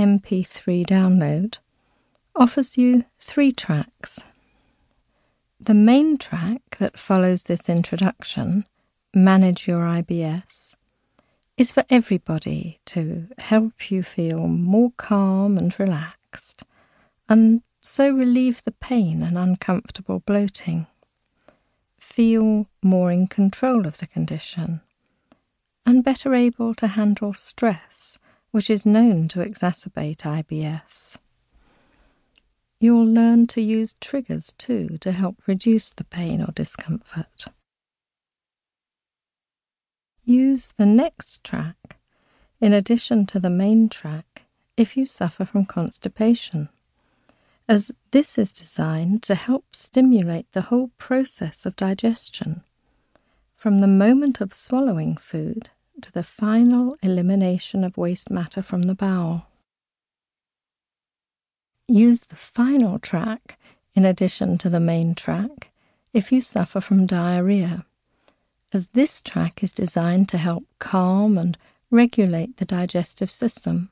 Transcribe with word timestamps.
MP3 0.00 0.86
download, 0.86 1.58
offers 2.34 2.78
you 2.78 3.04
three 3.18 3.52
tracks. 3.52 4.20
The 5.60 5.74
main 5.74 6.16
track 6.16 6.62
that 6.78 6.98
follows 6.98 7.42
this 7.42 7.68
introduction, 7.68 8.64
Manage 9.12 9.68
Your 9.68 9.80
IBS, 9.80 10.74
is 11.58 11.70
for 11.70 11.84
everybody 11.90 12.80
to 12.86 13.26
help 13.36 13.90
you 13.90 14.02
feel 14.02 14.48
more 14.48 14.92
calm 14.96 15.58
and 15.58 15.78
relaxed, 15.78 16.62
and 17.28 17.60
so 17.82 18.10
relieve 18.10 18.62
the 18.62 18.72
pain 18.72 19.22
and 19.22 19.36
uncomfortable 19.36 20.20
bloating. 20.20 20.86
Feel 21.98 22.68
more 22.82 23.10
in 23.12 23.26
control 23.26 23.86
of 23.86 23.98
the 23.98 24.06
condition 24.06 24.80
and 25.84 26.02
better 26.02 26.34
able 26.34 26.74
to 26.76 26.86
handle 26.86 27.34
stress, 27.34 28.18
which 28.50 28.68
is 28.70 28.84
known 28.84 29.28
to 29.28 29.40
exacerbate 29.40 30.18
IBS. 30.18 31.16
You'll 32.80 33.06
learn 33.06 33.46
to 33.48 33.60
use 33.60 33.94
triggers 34.00 34.52
too 34.56 34.96
to 35.00 35.12
help 35.12 35.36
reduce 35.46 35.92
the 35.92 36.04
pain 36.04 36.42
or 36.42 36.52
discomfort. 36.52 37.46
Use 40.24 40.72
the 40.76 40.86
next 40.86 41.44
track 41.44 41.98
in 42.60 42.72
addition 42.72 43.26
to 43.26 43.38
the 43.38 43.50
main 43.50 43.88
track 43.88 44.42
if 44.76 44.96
you 44.96 45.04
suffer 45.04 45.44
from 45.44 45.66
constipation, 45.66 46.68
as 47.68 47.92
this 48.10 48.38
is 48.38 48.50
designed 48.50 49.22
to 49.22 49.34
help 49.34 49.76
stimulate 49.76 50.50
the 50.52 50.62
whole 50.62 50.90
process 50.98 51.66
of 51.66 51.76
digestion, 51.76 52.62
from 53.54 53.78
the 53.78 53.86
moment 53.86 54.40
of 54.40 54.54
swallowing 54.54 55.16
food 55.16 55.70
to 56.00 56.12
the 56.12 56.22
final 56.22 56.96
elimination 57.02 57.84
of 57.84 57.96
waste 57.96 58.30
matter 58.30 58.62
from 58.62 58.82
the 58.82 58.94
bowel. 58.94 59.46
Use 61.88 62.20
the 62.20 62.36
final 62.36 62.98
track 62.98 63.58
in 63.94 64.04
addition 64.04 64.58
to 64.58 64.68
the 64.68 64.80
main 64.80 65.14
track 65.14 65.70
if 66.12 66.32
you 66.32 66.40
suffer 66.40 66.80
from 66.80 67.06
diarrhea 67.06 67.84
as 68.72 68.88
this 68.88 69.20
track 69.20 69.62
is 69.62 69.72
designed 69.72 70.28
to 70.28 70.38
help 70.38 70.64
calm 70.78 71.36
and 71.36 71.58
regulate 71.90 72.56
the 72.58 72.64
digestive 72.64 73.30
system 73.30 73.90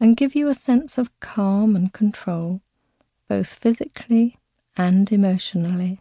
and 0.00 0.16
give 0.16 0.34
you 0.34 0.48
a 0.48 0.54
sense 0.54 0.98
of 0.98 1.20
calm 1.20 1.76
and 1.76 1.92
control, 1.92 2.60
both 3.28 3.48
physically 3.48 4.38
and 4.76 5.10
emotionally. 5.12 6.00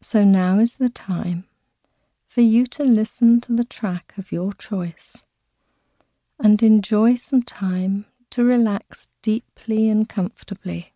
So 0.00 0.24
now 0.24 0.58
is 0.58 0.76
the 0.76 0.88
time 0.88 1.44
for 2.36 2.42
you 2.42 2.66
to 2.66 2.84
listen 2.84 3.40
to 3.40 3.50
the 3.56 3.64
track 3.64 4.12
of 4.18 4.30
your 4.30 4.52
choice 4.52 5.24
and 6.38 6.62
enjoy 6.62 7.14
some 7.14 7.42
time 7.42 8.04
to 8.28 8.44
relax 8.44 9.08
deeply 9.22 9.88
and 9.88 10.06
comfortably 10.06 10.92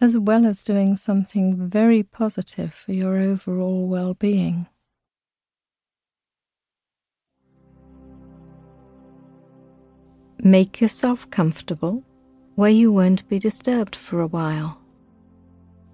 as 0.00 0.18
well 0.18 0.44
as 0.44 0.64
doing 0.64 0.96
something 0.96 1.68
very 1.68 2.02
positive 2.02 2.74
for 2.74 2.92
your 2.92 3.16
overall 3.16 3.86
well 3.86 4.12
being. 4.14 4.66
Make 10.42 10.80
yourself 10.80 11.30
comfortable 11.30 12.02
where 12.56 12.70
you 12.70 12.90
won't 12.90 13.28
be 13.28 13.38
disturbed 13.38 13.94
for 13.94 14.20
a 14.20 14.26
while. 14.26 14.80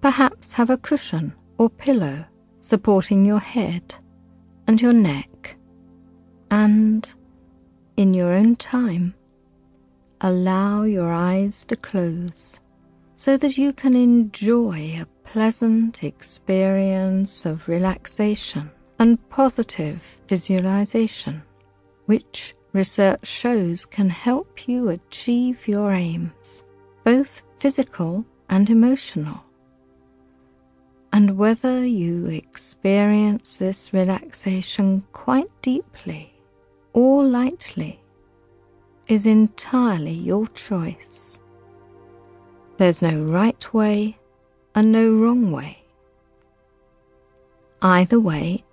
Perhaps 0.01 0.53
have 0.53 0.71
a 0.71 0.77
cushion 0.77 1.31
or 1.59 1.69
pillow 1.69 2.25
supporting 2.59 3.23
your 3.23 3.37
head 3.37 3.99
and 4.67 4.81
your 4.81 4.93
neck, 4.93 5.57
and 6.51 7.13
in 7.97 8.13
your 8.13 8.33
own 8.33 8.55
time, 8.55 9.13
allow 10.21 10.83
your 10.83 11.11
eyes 11.11 11.65
to 11.65 11.75
close 11.75 12.59
so 13.15 13.37
that 13.37 13.57
you 13.57 13.71
can 13.73 13.95
enjoy 13.95 14.97
a 14.99 15.05
pleasant 15.23 16.03
experience 16.03 17.45
of 17.45 17.67
relaxation 17.67 18.69
and 18.99 19.29
positive 19.29 20.17
visualization, 20.27 21.41
which 22.05 22.55
research 22.73 23.25
shows 23.25 23.85
can 23.85 24.09
help 24.09 24.67
you 24.67 24.89
achieve 24.89 25.67
your 25.67 25.91
aims, 25.91 26.63
both 27.03 27.41
physical 27.57 28.25
and 28.49 28.69
emotional. 28.69 29.41
And 31.15 31.37
whether 31.37 31.85
you 31.85 32.25
experience 32.25 33.57
this 33.57 33.93
relaxation 33.93 35.05
quite 35.13 35.49
deeply 35.61 36.33
or 36.91 37.23
lightly 37.23 38.01
is 39.07 39.25
entirely 39.25 40.11
your 40.11 40.45
choice. 40.47 41.39
There's 42.75 43.01
no 43.01 43.23
right 43.23 43.73
way 43.73 44.17
and 44.75 44.91
no 44.91 45.09
wrong 45.13 45.53
way. 45.53 45.85
Either 47.81 48.19
way, 48.19 48.65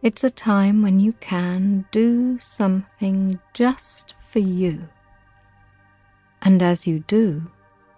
it's 0.00 0.22
a 0.22 0.30
time 0.30 0.80
when 0.80 1.00
you 1.00 1.12
can 1.14 1.86
do 1.90 2.38
something 2.38 3.40
just 3.52 4.14
for 4.20 4.38
you. 4.38 4.88
And 6.40 6.62
as 6.62 6.86
you 6.86 7.00
do, 7.00 7.50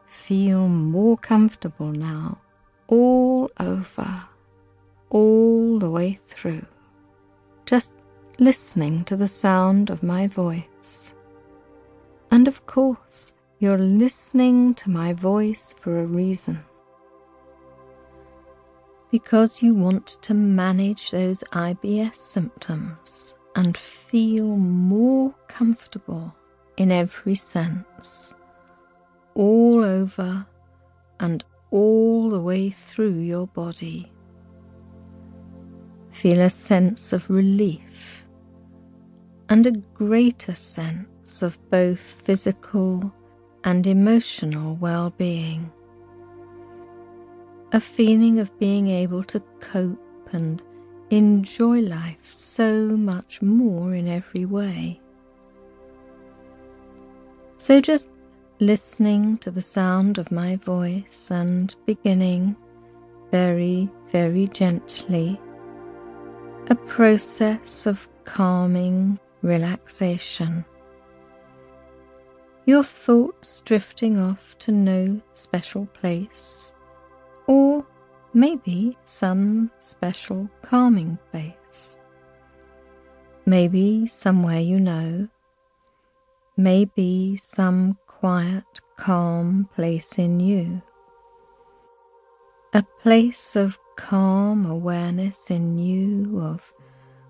feel 0.06 0.66
more 0.66 1.18
comfortable 1.18 1.92
now, 1.92 2.38
all 2.88 3.50
over, 3.58 4.28
all 5.10 5.78
the 5.78 5.90
way 5.90 6.18
through, 6.24 6.64
just 7.64 7.92
listening 8.38 9.04
to 9.04 9.16
the 9.16 9.28
sound 9.28 9.90
of 9.90 10.02
my 10.02 10.26
voice. 10.26 11.14
And 12.30 12.48
of 12.48 12.66
course, 12.66 13.32
you're 13.58 13.78
listening 13.78 14.74
to 14.74 14.90
my 14.90 15.12
voice 15.12 15.74
for 15.78 16.00
a 16.00 16.06
reason. 16.06 16.62
Because 19.10 19.62
you 19.62 19.74
want 19.74 20.18
to 20.22 20.34
manage 20.34 21.10
those 21.10 21.42
IBS 21.52 22.16
symptoms 22.16 23.36
and 23.54 23.76
feel 23.76 24.56
more 24.56 25.34
comfortable 25.48 26.34
in 26.76 26.92
every 26.92 27.34
sense, 27.34 28.34
all 29.34 29.82
over 29.82 30.46
and 31.20 31.44
all 31.70 32.30
the 32.30 32.40
way 32.40 32.70
through 32.70 33.18
your 33.18 33.46
body. 33.46 34.10
Feel 36.10 36.40
a 36.40 36.50
sense 36.50 37.12
of 37.12 37.28
relief 37.28 38.26
and 39.48 39.66
a 39.66 39.72
greater 39.72 40.54
sense 40.54 41.42
of 41.42 41.58
both 41.70 42.00
physical 42.00 43.12
and 43.64 43.86
emotional 43.86 44.76
well 44.76 45.10
being. 45.10 45.70
A 47.72 47.80
feeling 47.80 48.38
of 48.38 48.56
being 48.58 48.88
able 48.88 49.22
to 49.24 49.40
cope 49.60 50.28
and 50.32 50.62
enjoy 51.10 51.80
life 51.80 52.32
so 52.32 52.96
much 52.96 53.42
more 53.42 53.94
in 53.94 54.08
every 54.08 54.44
way. 54.44 55.00
So 57.56 57.80
just 57.80 58.08
listening 58.58 59.36
to 59.38 59.50
the 59.50 59.62
sound 59.62 60.18
of 60.18 60.32
my 60.32 60.56
voice 60.56 61.30
and 61.30 61.74
beginning 61.86 62.56
very, 63.30 63.88
very 64.10 64.46
gently 64.48 65.40
a 66.70 66.74
process 66.74 67.86
of 67.86 68.08
calming 68.24 69.18
relaxation 69.42 70.64
your 72.66 72.82
thoughts 72.82 73.60
drifting 73.60 74.18
off 74.18 74.58
to 74.58 74.72
no 74.72 75.20
special 75.34 75.86
place, 75.86 76.72
or 77.46 77.86
maybe 78.34 78.98
some 79.04 79.70
special 79.78 80.50
calming 80.62 81.16
place. 81.30 81.96
Maybe 83.46 84.08
somewhere 84.08 84.58
you 84.58 84.80
know, 84.80 85.28
maybe 86.56 87.36
some 87.36 87.98
quiet, 88.26 88.80
calm 88.96 89.68
place 89.76 90.18
in 90.18 90.40
you. 90.40 90.82
A 92.72 92.82
place 93.00 93.54
of 93.54 93.78
calm 93.96 94.66
awareness 94.66 95.48
in 95.48 95.78
you 95.78 96.40
of 96.40 96.74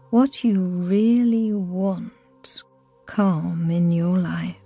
what 0.08 0.42
you 0.42 0.58
really 0.58 1.52
want 1.52 2.62
calm 3.04 3.70
in 3.70 3.92
your 3.92 4.16
life 4.16 4.56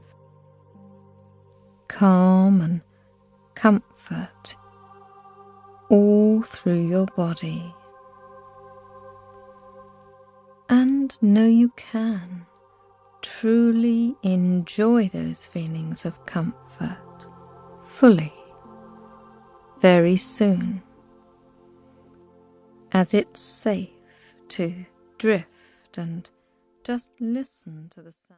calm 1.89 2.61
and 2.61 2.81
comfort 3.57 4.55
all 5.91 6.43
through 6.43 6.87
your 6.87 7.07
body. 7.17 7.75
And 10.69 11.21
know 11.21 11.47
you 11.47 11.71
can 11.71 12.47
truly 13.41 14.15
enjoy 14.23 15.09
those 15.09 15.47
feelings 15.47 16.05
of 16.05 16.27
comfort 16.27 17.27
fully 17.83 18.35
very 19.79 20.15
soon, 20.15 20.83
as 22.93 23.15
it's 23.15 23.41
safe 23.41 23.89
to 24.49 24.85
drift 25.17 25.97
and 25.97 26.29
just 26.85 27.09
listen 27.19 27.89
to 27.89 28.03
the 28.03 28.13
sound. 28.13 28.27